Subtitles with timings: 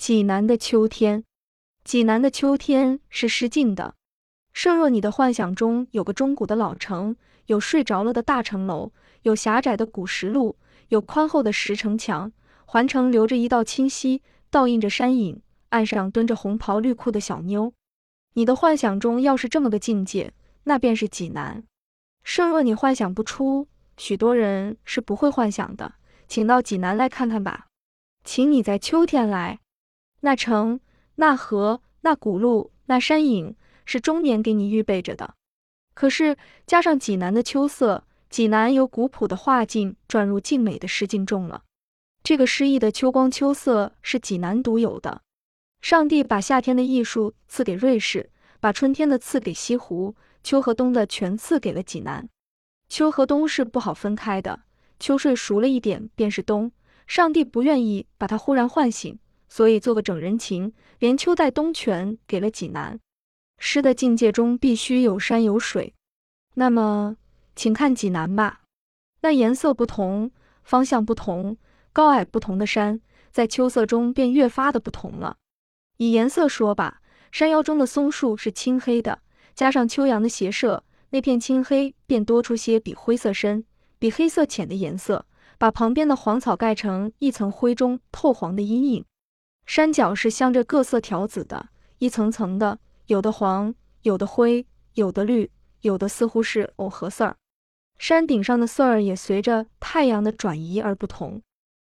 [0.00, 1.24] 济南的秋天，
[1.84, 3.96] 济南的秋天是诗境的。
[4.54, 7.14] 设若你的幻想中有个中古的老城，
[7.48, 8.92] 有睡着了的大城楼，
[9.24, 10.56] 有狭窄的古石路，
[10.88, 12.32] 有宽厚的石城墙，
[12.64, 17.74] 环城流着一道清溪，倒映着山影，岸上蹲着红袍绿裤的小妞。
[18.32, 20.32] 你的幻想中要是这么个境界，
[20.64, 21.62] 那便是济南。
[22.24, 25.96] 设若你幻想不出，许多人是不会幻想的，
[26.26, 27.66] 请到济南来看看吧。
[28.24, 29.60] 请你在秋天来，
[30.20, 30.80] 那城、
[31.16, 35.34] 那河、那古路、那山影，是终年给你预备着的。
[35.94, 36.36] 可是
[36.66, 41.64] 加上济南的秋色，济南由古朴的画境转入静美的诗境中了。
[42.22, 45.22] 这个诗意的秋光秋色是济南独有的。
[45.80, 52.28] 上帝把夏天的艺术赐给瑞士，把春天的赐给西湖，秋和冬的全赐给了济南。
[52.88, 54.60] 秋和冬是不好分开的，
[54.98, 56.70] 秋睡熟了一点便是冬。
[57.06, 59.18] 上帝不愿意把它忽然唤醒，
[59.50, 62.98] 所以做个整人情，连秋带冬全给了济南。
[63.58, 65.92] 诗的境界中必须有山有水，
[66.54, 67.16] 那么
[67.54, 68.62] 请看济南吧。
[69.20, 70.30] 那颜色不同、
[70.62, 71.58] 方向不同、
[71.92, 75.36] 高矮不同的山，在秋色中便越发的不同了。
[75.98, 79.20] 以颜色说吧，山腰中的松树是青黑的，
[79.54, 83.66] 加上秋阳的斜射，那片青黑便多出些比灰色深、
[83.98, 85.26] 比黑色浅的颜色。
[85.58, 89.04] 把旁边的黄草盖成一层灰中透黄的阴影，
[89.70, 91.68] 山脚是镶着各色条子的，
[91.98, 95.48] 一层层的，有的黄，有的灰，有的绿，
[95.82, 97.36] 有的似乎是藕荷色儿。
[97.96, 101.40] 山顶上的色儿也随着太阳的转移而不同。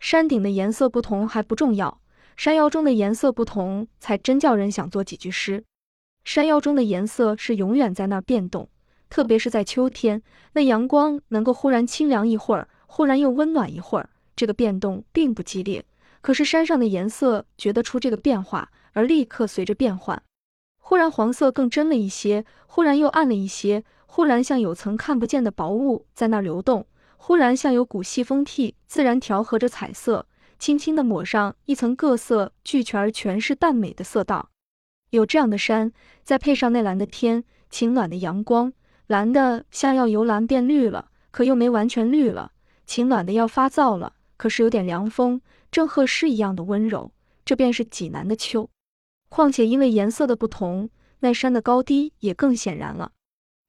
[0.00, 2.00] 山顶的颜色不同还不重要，
[2.36, 5.62] 山腰中的颜色不同才真叫人想做几句诗。
[6.24, 8.68] 山腰中的颜色是永远在那儿变动，
[9.08, 10.20] 特别是在秋天，
[10.54, 12.68] 那阳光能够忽然清凉一会儿。
[12.88, 15.84] 忽然又温暖一会儿，这个变动并不激烈，
[16.20, 20.22] 可是山上的颜色觉得出这个变化，而立刻随着变换。
[20.78, 26.86] 忽然黄色更真了一些，忽然又暗了一些，忽然像有层看不见的薄雾在那儿流动，
[27.16, 30.26] 忽然像有股细风替自然调和着彩色，
[30.58, 34.50] 轻轻地抹上一层各色俱全而全是淡美的色道。
[35.10, 35.92] 有这样的山，
[36.22, 38.72] 再配上那蓝的天，晴暖的阳光，
[39.06, 42.52] 蓝的像要由蓝变绿了，可又没完全绿了。
[42.86, 47.12] 晴暖的要发燥了，可是有点凉风，正合适一样的温柔。
[47.44, 48.70] 这便是济南的秋。
[49.28, 53.12] 况且因为颜色的不同，那山的高低也更显然了，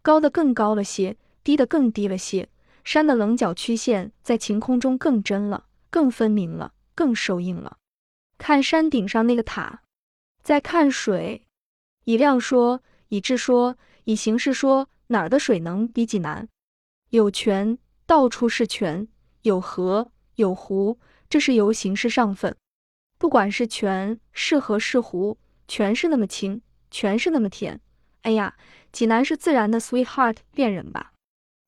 [0.00, 2.48] 高的更高了些，低的更低了些。
[2.84, 7.78] 山的棱角曲线在晴空中更真了，更分明了，更收映了。
[8.38, 9.82] 看山顶上那个塔，
[10.44, 11.42] 再看水。
[12.04, 16.48] 以量说，以质说，以形式说，哪儿的水能比济南？
[17.08, 17.76] 有泉。
[18.06, 19.08] 到处是泉，
[19.42, 22.56] 有河有湖，这是由形式上分。
[23.18, 27.80] 不管是泉是河是湖，全是那么清，全是那么甜。
[28.22, 28.56] 哎呀，
[28.90, 31.12] 济南是自然的 sweetheart 恋人吧？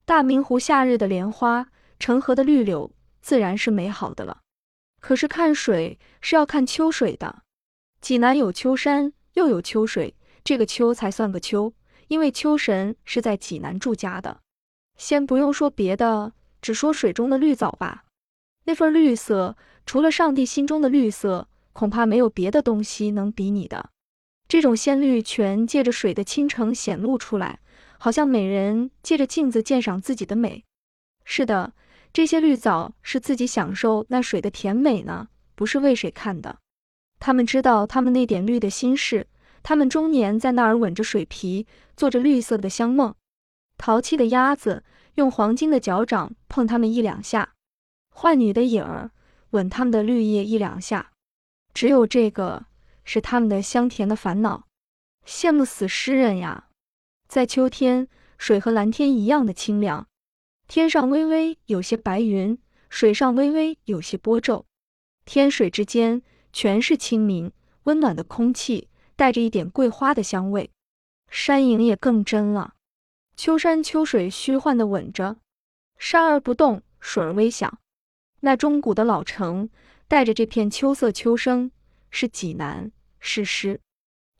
[0.04, 1.68] 大明湖夏日的莲花，
[1.98, 4.40] 成河的绿柳，自然是美好的了。
[5.00, 7.42] 可是看水是要看秋水的。
[8.00, 11.72] 济南有秋山，又有秋水，这个秋才算个秋，
[12.08, 14.40] 因为秋神是在济南住家的。
[14.96, 18.04] 先不用说别的，只说水中的绿藻吧。
[18.64, 19.56] 那份绿色，
[19.86, 23.90] 除了上帝心中的绿色，恐怕没有别的东西能比拟的。
[24.46, 27.60] 这种鲜绿全借着水的倾城显露出来，
[27.98, 30.64] 好像美人借着镜子鉴赏自己的美。
[31.24, 31.72] 是的，
[32.12, 36.58] 这些绿藻是自己享受那水的甜美呢，不是为谁看的。
[37.18, 39.26] 他们知道他们那点绿的心事，
[39.62, 43.14] 他们终年在那儿吻着水皮，做着绿色的香梦。
[43.78, 44.84] 淘气的鸭子
[45.14, 47.54] 用黄金的脚掌碰它们一两下，
[48.14, 49.10] 坏女的影儿
[49.50, 51.12] 吻他们的绿叶一两下，
[51.74, 52.66] 只有这个
[53.04, 54.66] 是他们的香甜的烦恼。
[55.26, 56.68] 羡慕死诗人呀！
[57.28, 58.08] 在秋天，
[58.38, 60.06] 水和蓝天一样的清凉，
[60.66, 62.58] 天上微微有些白云，
[62.90, 64.66] 水上微微有些波皱，
[65.24, 67.52] 天水之间全是清明
[67.84, 70.70] 温暖的空气，带着一点桂花的香味，
[71.30, 72.74] 山影也更真了。
[73.36, 75.36] 秋山秋水虚幻的吻着，
[75.98, 77.78] 山而不动，水儿微响。
[78.44, 79.68] 那中古的老城，
[80.08, 81.70] 带着这片秋色秋声，
[82.10, 82.90] 是济南，
[83.20, 83.80] 是诗。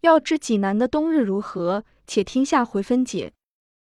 [0.00, 3.32] 要知济南的冬日如何，且听下回分解。